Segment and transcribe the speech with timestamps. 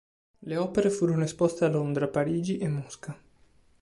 [0.39, 3.15] Le opere furono esposte a Londra, Parigi e Mosca.